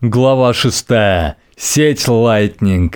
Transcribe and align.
Глава 0.00 0.54
6. 0.54 0.86
Сеть 1.56 2.06
Lightning. 2.06 2.92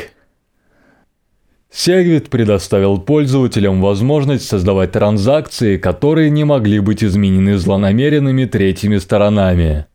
Segwit 1.69 2.31
предоставил 2.31 2.99
пользователям 2.99 3.81
возможность 3.81 4.47
создавать 4.47 4.93
транзакции, 4.93 5.79
которые 5.79 6.31
не 6.31 6.45
могли 6.45 6.79
быть 6.79 7.03
изменены 7.03 7.59
злонамеренными 7.59 8.45
третьими 8.45 8.99
сторонами. 8.99 9.87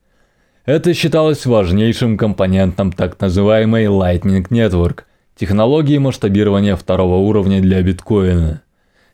Это 0.66 0.94
считалось 0.94 1.46
важнейшим 1.46 2.18
компонентом 2.18 2.92
так 2.92 3.22
называемой 3.22 3.86
Lightning 3.86 4.46
Network, 4.50 5.04
технологии 5.38 6.00
масштабирования 6.00 6.76
второго 6.76 7.26
уровня 7.26 7.62
для 7.62 7.82
биткоина. 7.84 8.64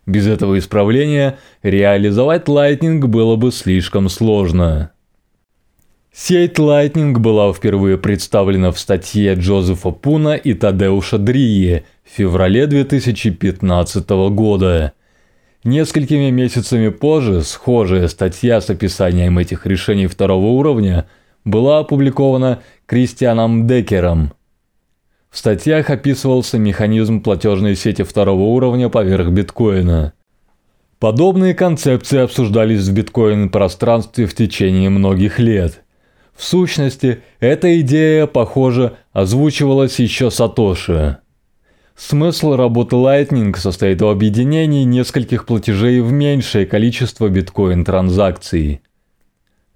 Без 0.08 0.26
этого 0.26 0.58
исправления 0.58 1.38
реализовать 1.62 2.46
Lightning 2.46 3.06
было 3.06 3.36
бы 3.36 3.52
слишком 3.52 4.10
сложно. 4.10 4.94
Сеть 6.16 6.60
Lightning 6.60 7.18
была 7.18 7.52
впервые 7.52 7.98
представлена 7.98 8.72
в 8.72 8.78
статье 8.78 9.34
Джозефа 9.34 9.90
Пуна 9.90 10.36
и 10.36 10.54
Тадеуша 10.54 11.18
Дрии 11.18 11.86
в 12.06 12.16
феврале 12.16 12.68
2015 12.68 14.10
года. 14.30 14.94
Несколькими 15.64 16.30
месяцами 16.30 16.90
позже 16.90 17.42
схожая 17.42 18.08
статья 18.08 18.62
с 18.62 18.70
описанием 18.70 19.40
этих 19.40 19.66
решений 19.66 20.06
второго 20.06 20.46
уровня 20.52 21.08
была 21.46 21.80
опубликована 21.80 22.62
Кристианом 22.86 23.66
Декером. 23.66 24.34
В 25.32 25.40
статьях 25.40 25.90
описывался 25.90 26.60
механизм 26.60 27.22
платежной 27.22 27.76
сети 27.76 28.04
второго 28.04 28.44
уровня 28.44 28.90
поверх 28.90 29.30
биткоина. 29.30 30.14
Подобные 31.00 31.56
концепции 31.56 32.20
обсуждались 32.20 32.88
в 32.88 32.94
биткоин-пространстве 32.94 34.28
в 34.28 34.36
течение 34.36 34.92
многих 34.92 35.40
лет. 35.40 35.83
В 36.36 36.44
сущности, 36.44 37.22
эта 37.40 37.80
идея, 37.82 38.26
похоже, 38.26 38.98
озвучивалась 39.12 40.00
еще 40.00 40.32
Сатоши. 40.32 41.18
Смысл 41.96 42.56
работы 42.56 42.96
Lightning 42.96 43.56
состоит 43.56 44.02
в 44.02 44.08
объединении 44.08 44.84
нескольких 44.84 45.46
платежей 45.46 46.02
в 46.02 46.12
меньшее 46.12 46.66
количество 46.66 47.30
биткоин-транзакций. 47.30 48.82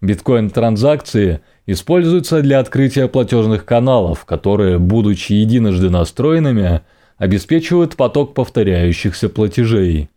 Биткоин-транзакции 0.02 1.42
используются 1.68 2.42
для 2.42 2.60
открытия 2.60 3.08
платежных 3.08 3.66
каналов, 3.66 4.26
которые, 4.26 4.80
будучи 4.80 5.34
единожды 5.34 5.92
настроенными, 5.92 6.82
обеспечивают 7.18 7.96
поток 7.96 8.34
повторяющихся 8.34 9.30
платежей. 9.30 10.10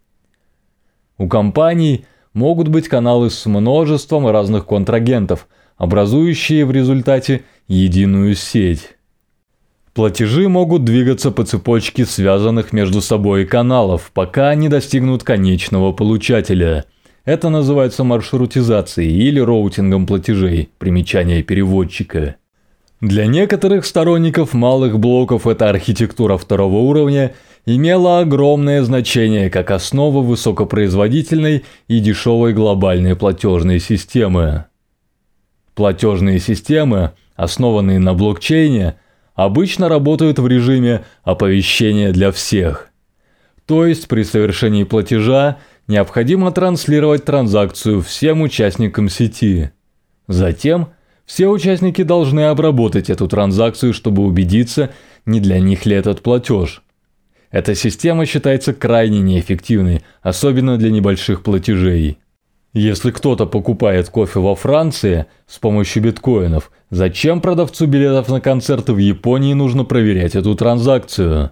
У 1.19 1.29
компаний 1.29 2.07
могут 2.33 2.69
быть 2.69 2.89
каналы 2.89 3.29
с 3.29 3.45
множеством 3.45 4.27
разных 4.27 4.65
контрагентов– 4.65 5.47
образующие 5.81 6.67
в 6.67 6.73
результате 6.73 7.45
единую 7.67 8.35
сеть. 8.35 8.97
Платежи 9.95 10.47
могут 10.47 10.85
двигаться 10.85 11.31
по 11.31 11.43
цепочке 11.43 12.05
связанных 12.05 12.75
между 12.75 13.01
собой 13.01 13.47
каналов, 13.47 14.11
пока 14.13 14.51
они 14.51 14.69
достигнут 14.69 15.25
конечного 15.25 15.93
получателя. 15.93 16.85
Это 17.25 17.49
называется 17.49 18.05
маршрутизацией 18.05 19.11
или 19.11 19.41
роутингом 19.41 20.07
платежей, 20.07 20.69
примечание 20.79 21.43
переводчика. 21.43 22.37
Для 23.01 23.25
некоторых 23.25 23.87
сторонников 23.87 24.53
малых 24.53 24.99
блоков 24.99 25.47
эта 25.47 25.71
архитектура 25.71 26.37
второго 26.37 26.77
уровня 26.77 27.33
имела 27.65 28.21
огромное 28.21 28.83
значение 28.83 29.49
как 29.49 29.71
основа 29.71 30.21
высокопроизводительной 30.21 31.65
и 31.89 32.01
дешевой 32.01 32.53
глобальной 32.53 33.17
платежной 33.17 33.81
системы. 33.81 34.67
Платежные 35.81 36.41
системы, 36.41 37.13
основанные 37.37 37.99
на 37.99 38.13
блокчейне, 38.13 38.97
обычно 39.35 39.89
работают 39.89 40.39
в 40.39 40.47
режиме 40.47 41.07
оповещения 41.23 42.13
для 42.13 42.33
всех. 42.33 42.91
То 43.65 43.87
есть 43.87 44.07
при 44.07 44.25
совершении 44.25 44.85
платежа 44.85 45.57
необходимо 45.87 46.53
транслировать 46.53 47.25
транзакцию 47.25 48.03
всем 48.03 48.43
участникам 48.43 49.09
сети. 49.09 49.71
Затем 50.29 50.89
все 51.25 51.49
участники 51.49 52.03
должны 52.03 52.41
обработать 52.41 53.09
эту 53.09 53.27
транзакцию, 53.27 53.95
чтобы 53.95 54.23
убедиться, 54.25 54.91
не 55.25 55.41
для 55.41 55.61
них 55.61 55.87
ли 55.87 55.97
этот 55.97 56.21
платеж. 56.21 56.83
Эта 57.51 57.75
система 57.75 58.27
считается 58.27 58.75
крайне 58.75 59.21
неэффективной, 59.21 60.03
особенно 60.21 60.77
для 60.77 60.91
небольших 60.91 61.43
платежей. 61.43 62.19
Если 62.73 63.11
кто-то 63.11 63.47
покупает 63.47 64.09
кофе 64.11 64.39
во 64.39 64.55
Франции 64.55 65.27
с 65.49 65.59
помощью 65.59 66.05
биткоинов, 66.05 66.71
зачем 66.91 67.41
продавцу 67.41 67.87
билетов 67.87 68.29
на 68.29 68.41
концерты 68.41 68.93
в 68.93 68.99
Японии 68.99 69.55
нужно 69.55 69.85
проверять 69.85 70.37
эту 70.37 70.55
транзакцию? 70.55 71.51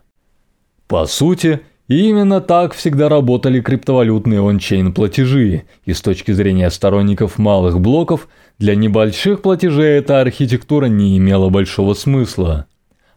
По 0.86 1.06
сути, 1.06 1.60
именно 1.88 2.40
так 2.40 2.72
всегда 2.72 3.08
работали 3.08 3.60
криптовалютные 3.60 4.48
ончейн 4.48 4.92
платежи, 4.94 5.64
и 5.84 5.92
с 5.92 6.00
точки 6.02 6.30
зрения 6.30 6.70
сторонников 6.70 7.36
малых 7.36 7.80
блоков, 7.80 8.28
для 8.60 8.76
небольших 8.76 9.42
платежей 9.42 9.98
эта 9.98 10.20
архитектура 10.20 10.86
не 10.86 11.18
имела 11.18 11.48
большого 11.48 11.94
смысла. 11.94 12.66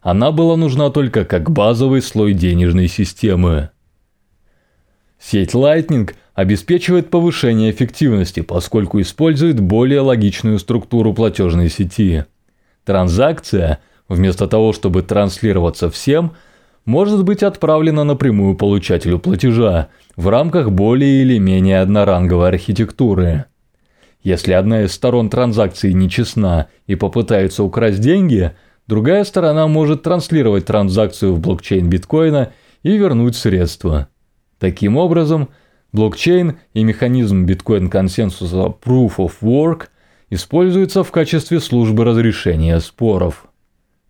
Она 0.00 0.32
была 0.32 0.56
нужна 0.56 0.90
только 0.90 1.24
как 1.24 1.52
базовый 1.52 2.02
слой 2.02 2.32
денежной 2.32 2.88
системы. 2.88 3.70
Сеть 5.22 5.54
Lightning 5.54 6.10
обеспечивает 6.34 7.08
повышение 7.08 7.70
эффективности, 7.70 8.40
поскольку 8.40 9.00
использует 9.00 9.60
более 9.60 10.00
логичную 10.00 10.58
структуру 10.58 11.14
платежной 11.14 11.68
сети. 11.68 12.24
Транзакция, 12.84 13.78
вместо 14.08 14.48
того, 14.48 14.72
чтобы 14.72 15.02
транслироваться 15.02 15.90
всем, 15.90 16.32
может 16.84 17.22
быть 17.22 17.44
отправлена 17.44 18.02
напрямую 18.02 18.56
получателю 18.56 19.20
платежа 19.20 19.88
в 20.16 20.28
рамках 20.28 20.72
более 20.72 21.22
или 21.22 21.38
менее 21.38 21.80
одноранговой 21.80 22.48
архитектуры. 22.48 23.44
Если 24.24 24.52
одна 24.52 24.82
из 24.82 24.92
сторон 24.92 25.30
транзакции 25.30 25.92
нечестна 25.92 26.66
и 26.88 26.96
попытается 26.96 27.62
украсть 27.62 28.00
деньги, 28.00 28.52
другая 28.88 29.22
сторона 29.22 29.68
может 29.68 30.02
транслировать 30.02 30.66
транзакцию 30.66 31.34
в 31.34 31.40
блокчейн 31.40 31.88
биткоина 31.88 32.52
и 32.82 32.96
вернуть 32.96 33.36
средства. 33.36 34.08
Таким 34.62 34.96
образом, 34.96 35.48
блокчейн 35.92 36.60
и 36.72 36.84
механизм 36.84 37.46
биткоин-консенсуса 37.46 38.72
Proof 38.80 39.16
of 39.16 39.32
Work 39.42 39.88
используются 40.30 41.02
в 41.02 41.10
качестве 41.10 41.58
службы 41.58 42.04
разрешения 42.04 42.78
споров. 42.78 43.46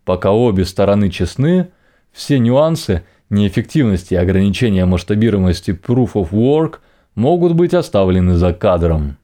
Пока 0.05 0.31
обе 0.31 0.65
стороны 0.65 1.09
честны, 1.09 1.69
все 2.11 2.37
нюансы 2.37 3.03
неэффективности 3.31 4.13
и 4.13 4.17
ограничения 4.17 4.85
масштабируемости 4.85 5.71
Proof 5.71 6.11
of 6.13 6.29
Work 6.29 6.75
могут 7.15 7.55
быть 7.55 7.73
оставлены 7.73 8.35
за 8.35 8.53
кадром. 8.53 9.17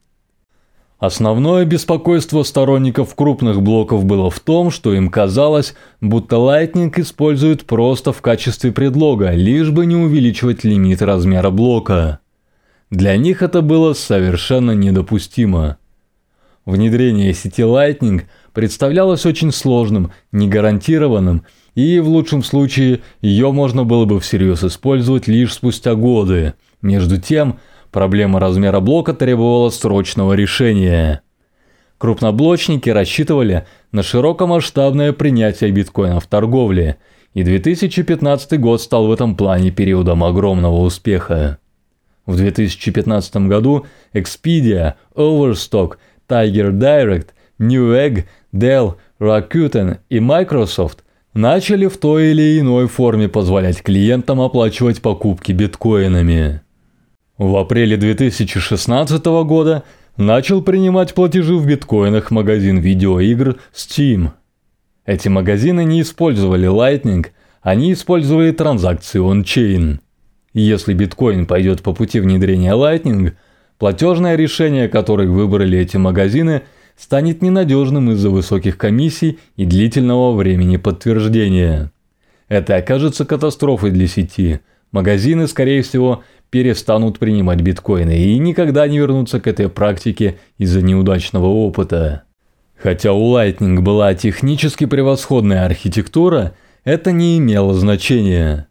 Основное 1.00 1.64
беспокойство 1.64 2.42
сторонников 2.42 3.14
крупных 3.14 3.62
блоков 3.62 4.04
было 4.04 4.28
в 4.28 4.38
том, 4.38 4.70
что 4.70 4.92
им 4.92 5.08
казалось, 5.08 5.74
будто 6.02 6.36
Lightning 6.36 6.92
использует 7.00 7.64
просто 7.64 8.12
в 8.12 8.20
качестве 8.20 8.70
предлога, 8.70 9.30
лишь 9.30 9.70
бы 9.70 9.86
не 9.86 9.96
увеличивать 9.96 10.62
лимит 10.62 11.00
размера 11.00 11.48
блока. 11.48 12.20
Для 12.90 13.16
них 13.16 13.40
это 13.40 13.62
было 13.62 13.94
совершенно 13.94 14.72
недопустимо. 14.72 15.78
Внедрение 16.66 17.32
сети 17.32 17.62
Lightning 17.62 18.24
представлялось 18.52 19.24
очень 19.24 19.52
сложным, 19.52 20.12
негарантированным, 20.32 21.44
и 21.74 21.98
в 21.98 22.08
лучшем 22.08 22.42
случае 22.42 23.00
ее 23.22 23.52
можно 23.52 23.84
было 23.84 24.04
бы 24.04 24.20
всерьез 24.20 24.62
использовать 24.64 25.28
лишь 25.28 25.54
спустя 25.54 25.94
годы. 25.94 26.52
Между 26.82 27.18
тем, 27.18 27.58
Проблема 27.90 28.38
размера 28.38 28.80
блока 28.80 29.14
требовала 29.14 29.70
срочного 29.70 30.34
решения. 30.34 31.22
Крупноблочники 31.98 32.88
рассчитывали 32.88 33.66
на 33.92 34.02
широкомасштабное 34.02 35.12
принятие 35.12 35.70
биткоина 35.70 36.20
в 36.20 36.26
торговле, 36.26 36.96
и 37.34 37.42
2015 37.42 38.58
год 38.60 38.80
стал 38.80 39.06
в 39.06 39.12
этом 39.12 39.36
плане 39.36 39.70
периодом 39.70 40.24
огромного 40.24 40.80
успеха. 40.80 41.58
В 42.26 42.36
2015 42.36 43.36
году 43.48 43.86
Expedia, 44.14 44.94
Overstock, 45.14 45.96
Tiger 46.28 46.70
Direct, 46.70 47.28
Newegg, 47.58 48.24
Dell, 48.54 48.94
Rakuten 49.18 49.98
и 50.08 50.20
Microsoft 50.20 51.00
начали 51.34 51.86
в 51.86 51.98
той 51.98 52.30
или 52.30 52.60
иной 52.60 52.86
форме 52.86 53.28
позволять 53.28 53.82
клиентам 53.82 54.40
оплачивать 54.40 55.02
покупки 55.02 55.52
биткоинами. 55.52 56.62
В 57.40 57.56
апреле 57.56 57.96
2016 57.96 59.24
года 59.24 59.84
начал 60.18 60.60
принимать 60.60 61.14
платежи 61.14 61.54
в 61.54 61.66
биткоинах 61.66 62.30
магазин 62.30 62.80
видеоигр 62.80 63.56
Steam. 63.72 64.32
Эти 65.06 65.28
магазины 65.28 65.84
не 65.84 66.02
использовали 66.02 66.68
Lightning, 66.68 67.28
они 67.62 67.94
использовали 67.94 68.52
транзакции 68.52 69.22
on-chain. 69.22 70.00
Если 70.52 70.92
биткоин 70.92 71.46
пойдет 71.46 71.80
по 71.80 71.94
пути 71.94 72.20
внедрения 72.20 72.74
Lightning, 72.74 73.32
платежное 73.78 74.36
решение, 74.36 74.90
которое 74.90 75.28
выбрали 75.28 75.78
эти 75.78 75.96
магазины, 75.96 76.64
станет 76.94 77.40
ненадежным 77.40 78.10
из-за 78.10 78.28
высоких 78.28 78.76
комиссий 78.76 79.38
и 79.56 79.64
длительного 79.64 80.36
времени 80.36 80.76
подтверждения. 80.76 81.90
Это 82.48 82.76
окажется 82.76 83.24
катастрофой 83.24 83.92
для 83.92 84.08
сети. 84.08 84.60
Магазины, 84.92 85.46
скорее 85.46 85.82
всего, 85.82 86.24
перестанут 86.50 87.18
принимать 87.18 87.60
биткоины 87.60 88.18
и 88.18 88.38
никогда 88.38 88.88
не 88.88 88.98
вернутся 88.98 89.40
к 89.40 89.46
этой 89.46 89.68
практике 89.68 90.38
из-за 90.58 90.82
неудачного 90.82 91.46
опыта. 91.46 92.24
Хотя 92.76 93.12
у 93.12 93.36
Lightning 93.36 93.80
была 93.80 94.14
технически 94.14 94.86
превосходная 94.86 95.64
архитектура, 95.64 96.54
это 96.82 97.12
не 97.12 97.38
имело 97.38 97.74
значения. 97.74 98.68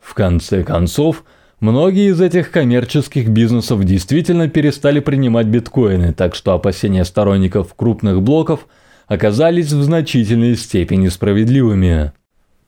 В 0.00 0.14
конце 0.14 0.62
концов, 0.62 1.24
многие 1.60 2.10
из 2.10 2.20
этих 2.20 2.50
коммерческих 2.50 3.28
бизнесов 3.28 3.84
действительно 3.84 4.48
перестали 4.48 5.00
принимать 5.00 5.48
биткоины, 5.48 6.14
так 6.14 6.34
что 6.34 6.54
опасения 6.54 7.04
сторонников 7.04 7.74
крупных 7.74 8.22
блоков 8.22 8.68
оказались 9.06 9.72
в 9.72 9.82
значительной 9.82 10.56
степени 10.56 11.08
справедливыми. 11.08 12.12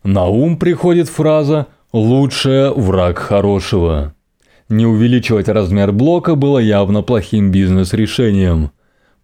На 0.02 0.26
ум 0.26 0.58
приходит 0.58 1.08
фраза 1.08 1.69
«лучшее 1.92 2.72
враг 2.72 3.19
хорошего». 3.19 4.14
Не 4.69 4.87
увеличивать 4.87 5.48
размер 5.48 5.90
блока 5.90 6.37
было 6.37 6.58
явно 6.58 7.02
плохим 7.02 7.50
бизнес-решением. 7.50 8.70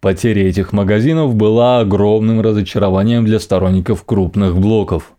Потеря 0.00 0.48
этих 0.48 0.72
магазинов 0.72 1.36
была 1.36 1.78
огромным 1.78 2.40
разочарованием 2.40 3.24
для 3.24 3.38
сторонников 3.38 4.04
крупных 4.04 4.58
блоков. 4.58 5.12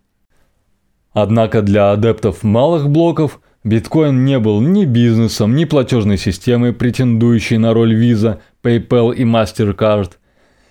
Однако 1.12 1.62
для 1.62 1.92
адептов 1.92 2.42
малых 2.42 2.90
блоков 2.90 3.40
биткоин 3.64 4.26
не 4.26 4.38
был 4.38 4.60
ни 4.60 4.84
бизнесом, 4.84 5.56
ни 5.56 5.64
платежной 5.64 6.18
системой, 6.18 6.74
претендующей 6.74 7.56
на 7.56 7.72
роль 7.72 7.96
Visa, 7.96 8.40
PayPal 8.62 9.14
и 9.14 9.24
MasterCard. 9.24 10.12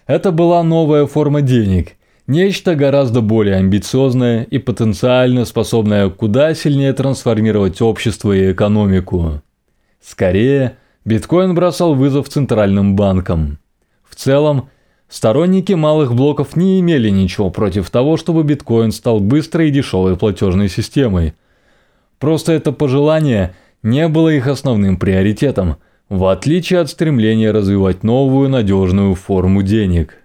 Это 0.05 0.31
была 0.31 0.61
новая 0.61 1.07
форма 1.07 1.41
денег, 1.41 1.96
нечто 2.27 2.75
гораздо 2.75 3.21
более 3.21 3.55
амбициозное 3.55 4.43
и 4.43 4.57
потенциально 4.59 5.45
способное 5.45 6.09
куда 6.09 6.53
сильнее 6.53 6.93
трансформировать 6.93 7.81
общество 7.81 8.31
и 8.31 8.51
экономику. 8.51 9.41
Скорее, 10.01 10.77
биткоин 11.05 11.55
бросал 11.55 11.95
вызов 11.95 12.29
центральным 12.29 12.95
банкам. 12.95 13.59
В 14.07 14.15
целом, 14.15 14.69
Сторонники 15.09 15.71
малых 15.71 16.13
блоков 16.13 16.57
не 16.57 16.81
имели 16.81 17.09
ничего 17.09 17.49
против 17.49 17.89
того, 17.89 18.17
чтобы 18.17 18.43
биткоин 18.43 18.91
стал 18.91 19.21
быстрой 19.21 19.69
и 19.69 19.71
дешевой 19.71 20.17
платежной 20.17 20.67
системой. 20.67 21.33
Просто 22.19 22.51
это 22.51 22.73
пожелание 22.73 23.55
не 23.83 24.07
было 24.09 24.29
их 24.29 24.47
основным 24.47 24.97
приоритетом, 24.97 25.77
в 26.09 26.25
отличие 26.25 26.79
от 26.79 26.89
стремления 26.89 27.51
развивать 27.51 28.03
новую 28.03 28.49
надежную 28.49 29.15
форму 29.15 29.61
денег. 29.61 30.15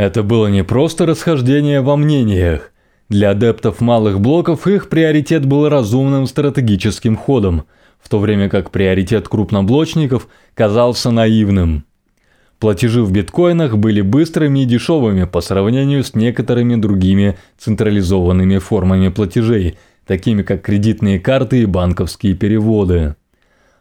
Это 0.00 0.22
было 0.22 0.46
не 0.46 0.64
просто 0.64 1.04
расхождение 1.04 1.82
во 1.82 1.94
мнениях. 1.94 2.72
Для 3.10 3.32
адептов 3.32 3.82
малых 3.82 4.18
блоков 4.18 4.66
их 4.66 4.88
приоритет 4.88 5.44
был 5.44 5.68
разумным 5.68 6.26
стратегическим 6.26 7.18
ходом, 7.18 7.64
в 8.02 8.08
то 8.08 8.18
время 8.18 8.48
как 8.48 8.70
приоритет 8.70 9.28
крупноблочников 9.28 10.26
казался 10.54 11.10
наивным. 11.10 11.84
Платежи 12.58 13.02
в 13.02 13.12
биткоинах 13.12 13.76
были 13.76 14.00
быстрыми 14.00 14.60
и 14.60 14.64
дешевыми 14.64 15.24
по 15.24 15.42
сравнению 15.42 16.02
с 16.02 16.14
некоторыми 16.14 16.76
другими 16.76 17.36
централизованными 17.58 18.56
формами 18.56 19.08
платежей, 19.10 19.76
такими 20.06 20.40
как 20.40 20.62
кредитные 20.62 21.20
карты 21.20 21.60
и 21.60 21.66
банковские 21.66 22.32
переводы. 22.32 23.16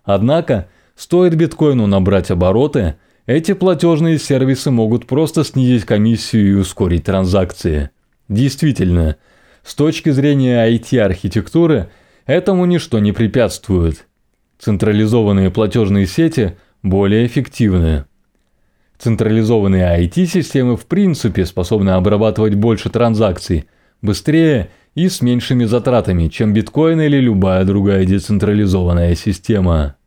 Однако, 0.04 0.68
стоит 0.98 1.36
биткоину 1.36 1.88
набрать 1.88 2.30
обороты, 2.30 2.96
эти 3.30 3.54
платежные 3.54 4.18
сервисы 4.18 4.72
могут 4.72 5.06
просто 5.06 5.44
снизить 5.44 5.86
комиссию 5.86 6.50
и 6.50 6.54
ускорить 6.56 7.04
транзакции. 7.04 7.92
Действительно, 8.28 9.18
с 9.64 9.76
точки 9.76 10.10
зрения 10.10 10.68
IT-архитектуры, 10.68 11.92
этому 12.26 12.66
ничто 12.66 12.98
не 12.98 13.12
препятствует. 13.12 14.08
Централизованные 14.58 15.52
платежные 15.52 16.08
сети 16.08 16.58
более 16.82 17.28
эффективны. 17.28 18.06
Централизованные 18.98 20.08
IT-системы 20.08 20.76
в 20.76 20.88
принципе 20.88 21.46
способны 21.46 21.92
обрабатывать 21.92 22.56
больше 22.56 22.90
транзакций, 22.90 23.66
быстрее 24.02 24.72
и 24.96 25.08
с 25.08 25.22
меньшими 25.22 25.66
затратами, 25.66 26.30
чем 26.30 26.52
биткоин 26.52 27.00
или 27.00 27.18
любая 27.18 27.64
другая 27.64 28.06
децентрализованная 28.06 29.14
система. 29.14 29.98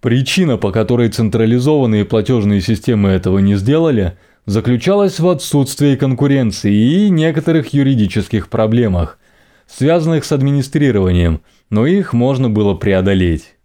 Причина, 0.00 0.56
по 0.56 0.72
которой 0.72 1.10
централизованные 1.10 2.06
платежные 2.06 2.62
системы 2.62 3.10
этого 3.10 3.38
не 3.38 3.56
сделали, 3.56 4.16
заключалась 4.46 5.20
в 5.20 5.28
отсутствии 5.28 5.94
конкуренции 5.94 6.74
и 6.74 7.10
некоторых 7.10 7.74
юридических 7.74 8.48
проблемах, 8.48 9.18
связанных 9.66 10.24
с 10.24 10.32
администрированием, 10.32 11.42
но 11.68 11.86
их 11.86 12.14
можно 12.14 12.48
было 12.48 12.74
преодолеть. 12.74 13.56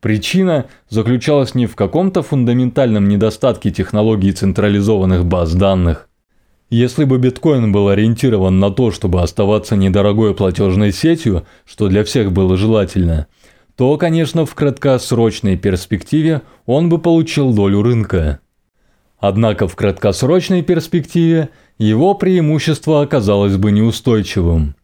Причина 0.00 0.66
заключалась 0.90 1.54
не 1.54 1.66
в 1.66 1.74
каком-то 1.74 2.22
фундаментальном 2.22 3.08
недостатке 3.08 3.70
технологий 3.70 4.32
централизованных 4.32 5.24
баз 5.24 5.54
данных. 5.54 6.08
Если 6.70 7.04
бы 7.04 7.18
биткоин 7.18 7.72
был 7.72 7.88
ориентирован 7.88 8.58
на 8.60 8.70
то, 8.70 8.90
чтобы 8.90 9.22
оставаться 9.22 9.76
недорогой 9.76 10.34
платежной 10.34 10.92
сетью, 10.92 11.46
что 11.64 11.88
для 11.88 12.04
всех 12.04 12.32
было 12.32 12.56
желательно, 12.56 13.26
то, 13.76 13.96
конечно, 13.96 14.46
в 14.46 14.54
краткосрочной 14.54 15.56
перспективе 15.56 16.42
он 16.66 16.88
бы 16.88 16.98
получил 16.98 17.52
долю 17.52 17.82
рынка. 17.82 18.40
Однако 19.18 19.68
в 19.68 19.74
краткосрочной 19.74 20.62
перспективе 20.62 21.50
его 21.78 22.14
преимущество 22.14 23.02
оказалось 23.02 23.56
бы 23.56 23.72
неустойчивым. 23.72 24.76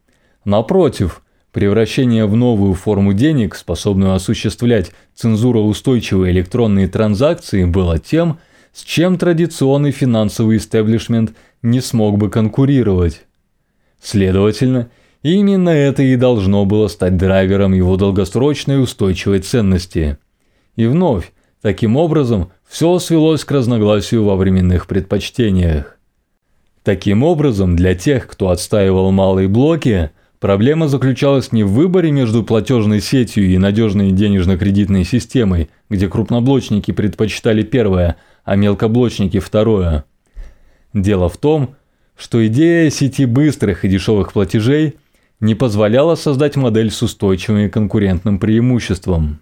Напротив– 0.43 1.21
Превращение 1.51 2.25
в 2.25 2.35
новую 2.35 2.73
форму 2.75 3.11
денег, 3.13 3.55
способную 3.55 4.13
осуществлять 4.13 4.91
цензуроустойчивые 5.15 6.31
электронные 6.31 6.87
транзакции, 6.87 7.65
было 7.65 7.99
тем, 7.99 8.39
с 8.71 8.83
чем 8.83 9.17
традиционный 9.17 9.91
финансовый 9.91 10.57
истеблишмент 10.57 11.33
не 11.61 11.81
смог 11.81 12.17
бы 12.17 12.29
конкурировать. 12.29 13.23
Следовательно, 14.01 14.89
именно 15.23 15.69
это 15.69 16.03
и 16.03 16.15
должно 16.15 16.65
было 16.65 16.87
стать 16.87 17.17
драйвером 17.17 17.73
его 17.73 17.97
долгосрочной 17.97 18.81
устойчивой 18.81 19.39
ценности. 19.39 20.17
И 20.75 20.85
вновь, 20.85 21.31
таким 21.61 21.97
образом, 21.97 22.51
все 22.67 22.97
свелось 22.99 23.45
к 23.45 23.51
разногласию 23.51 24.23
во 24.23 24.35
временных 24.35 24.87
предпочтениях. 24.87 25.97
Таким 26.83 27.23
образом, 27.23 27.75
для 27.75 27.93
тех, 27.95 28.27
кто 28.27 28.49
отстаивал 28.49 29.11
малые 29.11 29.47
блоки– 29.47 30.11
Проблема 30.41 30.87
заключалась 30.87 31.51
не 31.51 31.63
в 31.63 31.69
выборе 31.69 32.11
между 32.11 32.43
платежной 32.43 32.99
сетью 32.99 33.45
и 33.45 33.59
надежной 33.59 34.09
денежно-кредитной 34.11 35.03
системой, 35.03 35.69
где 35.87 36.09
крупноблочники 36.09 36.89
предпочитали 36.89 37.61
первое, 37.61 38.15
а 38.43 38.55
мелкоблочники 38.55 39.37
второе. 39.37 40.03
Дело 40.95 41.29
в 41.29 41.37
том, 41.37 41.75
что 42.17 42.45
идея 42.47 42.89
сети 42.89 43.25
быстрых 43.25 43.85
и 43.85 43.87
дешевых 43.87 44.33
платежей 44.33 44.95
не 45.41 45.53
позволяла 45.53 46.15
создать 46.15 46.55
модель 46.55 46.91
с 46.91 47.01
устойчивым 47.01 47.69
конкурентным 47.69 48.39
преимуществом. 48.39 49.41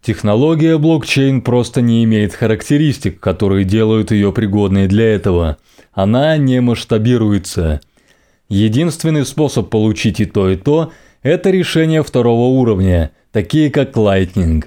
Технология 0.00 0.78
блокчейн 0.78 1.42
просто 1.42 1.82
не 1.82 2.02
имеет 2.04 2.32
характеристик, 2.32 3.20
которые 3.20 3.66
делают 3.66 4.10
ее 4.10 4.32
пригодной 4.32 4.86
для 4.86 5.14
этого. 5.14 5.58
Она 5.92 6.38
не 6.38 6.62
масштабируется– 6.62 7.82
Единственный 8.50 9.24
способ 9.24 9.70
получить 9.70 10.18
и 10.18 10.24
то, 10.26 10.50
и 10.50 10.56
то– 10.56 10.92
это 11.22 11.50
решение 11.50 12.02
второго 12.02 12.48
уровня, 12.48 13.12
такие 13.30 13.70
как 13.70 13.96
Lightning. 13.96 14.64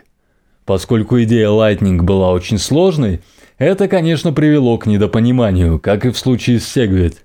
Поскольку 0.64 1.22
идея 1.24 1.50
Lightning 1.50 2.02
была 2.02 2.32
очень 2.32 2.60
сложной, 2.60 3.20
это, 3.58 3.90
конечно, 3.90 4.32
привело 4.32 4.78
к 4.78 4.86
недопониманию, 4.86 5.80
как 5.82 6.06
и 6.06 6.12
в 6.12 6.18
случае 6.18 6.62
с 6.62 6.78
Segwit. 6.78 7.16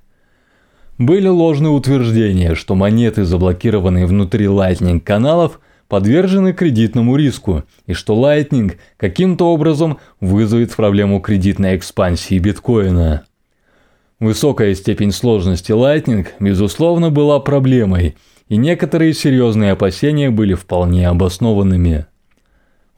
Были 0.99 1.28
ложные 1.28 1.71
утверждения, 1.71 2.57
что 2.57 2.75
монеты, 2.75 3.25
заблокированные 3.25 4.05
внутри 4.05 4.47
Lightning 4.47 4.99
каналов, 4.99 5.61
подвержены 5.87 6.52
кредитному 6.52 7.14
риску, 7.14 7.62
и 7.87 7.93
что 7.93 8.14
Lightning 8.14 8.75
каким-то 8.97 9.47
образом 9.47 9.99
вызовет 10.21 10.75
проблему 10.75 11.21
кредитной 11.21 11.76
экспансии 11.76 12.38
биткоина. 12.40 13.23
Высокая 14.19 14.75
степень 14.75 15.12
сложности 15.12 15.71
Lightning, 15.71 16.26
безусловно, 16.40 17.11
была 17.11 17.38
проблемой, 17.38 18.17
и 18.49 18.57
некоторые 18.57 19.14
серьезные 19.14 19.73
опасения 19.73 20.31
были 20.31 20.55
вполне 20.55 21.09
обоснованными. 21.09 22.07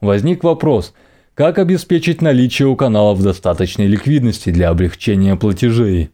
Возник 0.01 0.43
вопрос, 0.43 0.95
как 1.35 1.59
обеспечить 1.59 2.23
наличие 2.23 2.67
у 2.67 2.75
каналов 2.75 3.21
достаточной 3.21 3.85
ликвидности 3.85 4.49
для 4.49 4.69
облегчения 4.69 5.35
платежей. 5.35 6.09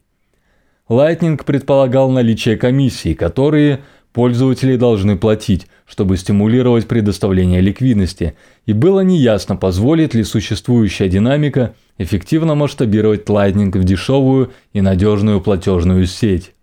Lightning 0.90 1.44
предполагал 1.44 2.10
наличие 2.10 2.56
комиссий, 2.56 3.14
которые 3.14 3.82
пользователи 4.14 4.78
должны 4.78 5.18
платить, 5.18 5.68
чтобы 5.86 6.18
стимулировать 6.18 6.88
предоставление 6.88 7.62
ликвидности, 7.62 8.36
и 8.66 8.74
было 8.74 9.02
неясно, 9.02 9.56
позволит 9.56 10.14
ли 10.14 10.24
существующая 10.24 11.10
динамика 11.10 11.76
эффективно 11.98 12.56
масштабировать 12.56 13.26
Lightning 13.26 13.78
в 13.78 13.84
дешевую 13.84 14.54
и 14.74 14.82
надежную 14.82 15.42
платежную 15.42 16.06
сеть. 16.06 16.54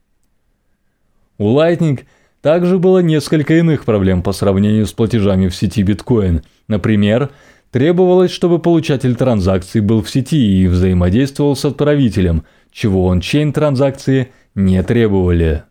У 1.38 1.56
Lightning 1.56 2.00
также 2.40 2.78
было 2.78 3.00
несколько 3.00 3.54
иных 3.54 3.84
проблем 3.84 4.22
по 4.22 4.32
сравнению 4.32 4.86
с 4.86 4.92
платежами 4.92 5.48
в 5.48 5.56
сети 5.56 5.82
биткоин. 5.82 6.42
Например, 6.68 7.30
требовалось, 7.70 8.30
чтобы 8.30 8.58
получатель 8.58 9.16
транзакции 9.16 9.80
был 9.80 10.02
в 10.02 10.10
сети 10.10 10.62
и 10.62 10.66
взаимодействовал 10.66 11.56
с 11.56 11.64
отправителем, 11.64 12.44
чего 12.74 13.06
он-чейн 13.06 13.52
транзакции 13.52 14.32
не 14.54 14.82
требовали. 14.82 15.62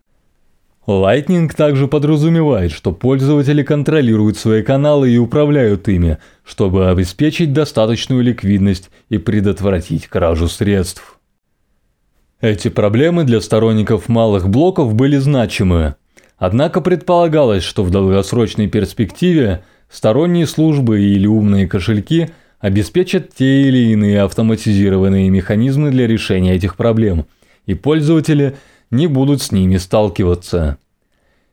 Lightning 0.87 1.53
также 1.53 1.87
подразумевает, 1.87 2.71
что 2.71 2.91
пользователи 2.91 3.61
контролируют 3.61 4.37
свои 4.37 4.63
каналы 4.63 5.11
и 5.11 5.17
управляют 5.17 5.87
ими, 5.87 6.17
чтобы 6.43 6.89
обеспечить 6.89 7.53
достаточную 7.53 8.21
ликвидность 8.21 8.89
и 9.09 9.17
предотвратить 9.17 10.07
кражу 10.07 10.47
средств. 10.47 11.19
Эти 12.41 12.69
проблемы 12.69 13.23
для 13.23 13.39
сторонников 13.39 14.09
малых 14.09 14.49
блоков 14.49 14.93
были 14.93 15.17
значимы. 15.17 15.95
Однако 16.37 16.81
предполагалось, 16.81 17.63
что 17.63 17.83
в 17.83 17.89
долгосрочной 17.89 18.67
перспективе 18.67 19.63
сторонние 19.89 20.47
службы 20.47 21.01
или 21.01 21.27
умные 21.27 21.67
кошельки 21.67 22.31
обеспечат 22.63 23.35
те 23.35 23.67
или 23.67 23.91
иные 23.91 24.23
автоматизированные 24.23 25.29
механизмы 25.29 25.91
для 25.91 26.07
решения 26.07 26.55
этих 26.55 26.75
проблем, 26.75 27.27
и 27.67 27.75
пользователи– 27.75 28.55
не 28.93 29.07
будут 29.07 29.41
с 29.41 29.51
ними 29.51 29.77
сталкиваться. 29.77 30.77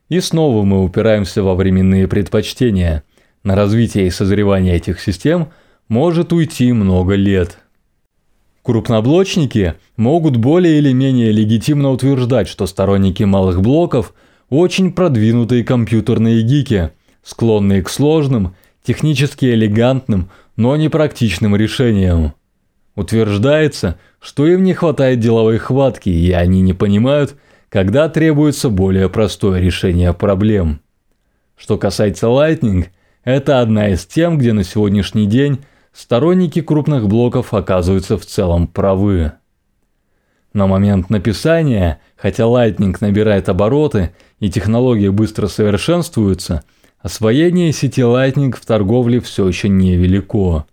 И 0.08 0.20
снова 0.20 0.62
мы 0.62 0.84
упираемся 0.84 1.42
во 1.42 1.54
временные 1.54 2.06
предпочтения. 2.06 3.02
На 3.42 3.56
развитие 3.56 4.06
и 4.06 4.10
созревание 4.10 4.76
этих 4.76 5.00
систем 5.00 5.48
может 5.88 6.32
уйти 6.32 6.72
много 6.72 7.14
лет. 7.14 7.58
Крупноблочники 8.62 9.74
могут 9.96 10.36
более 10.36 10.78
или 10.78 10.92
менее 10.92 11.32
легитимно 11.32 11.90
утверждать, 11.90 12.46
что 12.46 12.66
сторонники 12.66 13.22
малых 13.22 13.62
блоков 13.62 14.12
очень 14.50 14.92
продвинутые 14.92 15.64
компьютерные 15.64 16.42
гики, 16.42 16.90
склонные 17.22 17.82
к 17.82 17.88
сложным, 17.88 18.54
технически 18.84 19.46
элегантным, 19.46 20.28
но 20.60 20.76
непрактичным 20.76 21.56
решениям. 21.56 22.34
Утверждается, 22.94 23.98
что 24.20 24.46
им 24.46 24.62
не 24.62 24.74
хватает 24.74 25.18
деловой 25.18 25.56
хватки, 25.56 26.10
и 26.10 26.32
они 26.32 26.60
не 26.60 26.74
понимают, 26.74 27.34
когда 27.70 28.10
требуется 28.10 28.68
более 28.68 29.08
простое 29.08 29.58
решение 29.58 30.12
проблем. 30.12 30.82
Что 31.56 31.78
касается 31.78 32.26
Lightning, 32.26 32.88
это 33.24 33.62
одна 33.62 33.88
из 33.88 34.04
тем, 34.04 34.36
где 34.36 34.52
на 34.52 34.62
сегодняшний 34.62 35.24
день 35.24 35.60
сторонники 35.94 36.60
крупных 36.60 37.08
блоков 37.08 37.54
оказываются 37.54 38.18
в 38.18 38.26
целом 38.26 38.66
правы. 38.66 39.32
На 40.52 40.66
момент 40.66 41.08
написания, 41.08 42.00
хотя 42.16 42.42
Lightning 42.42 42.94
набирает 43.00 43.48
обороты 43.48 44.10
и 44.40 44.50
технологии 44.50 45.08
быстро 45.08 45.46
совершенствуются, 45.46 46.64
освоение 47.02 47.72
сети 47.72 48.00
Lightning 48.00 48.54
в 48.56 48.64
торговле 48.64 49.20
все 49.20 49.46
еще 49.46 49.68
невелико. 49.68 50.66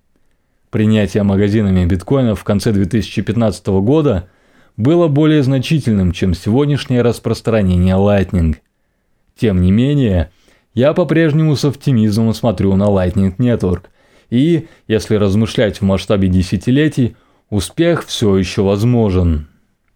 Принятие 0.69 1.24
магазинами 1.24 1.86
биткоинов 1.86 2.41
в 2.41 2.43
конце 2.43 2.72
2015 2.72 3.67
года 3.67 4.27
было 4.75 5.07
более 5.07 5.41
значительным, 5.43 6.12
чем 6.12 6.34
сегодняшнее 6.34 7.01
распространение 7.01 7.96
Lightning. 7.96 8.57
Тем 9.38 9.62
не 9.62 9.72
менее, 9.72 10.31
я 10.74 10.93
по-прежнему 10.93 11.55
с 11.55 11.65
оптимизмом 11.65 12.34
смотрю 12.34 12.75
на 12.75 12.84
Lightning 12.84 13.36
Network, 13.38 13.86
и, 14.29 14.67
если 14.88 15.15
размышлять 15.15 15.77
в 15.77 15.84
масштабе 15.84 16.27
десятилетий, 16.27 17.15
успех 17.50 18.05
все 18.05 18.36
еще 18.38 18.62
возможен. 18.62 19.48